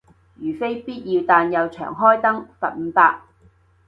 [0.35, 3.19] 如非必要但又長開燈，罰五百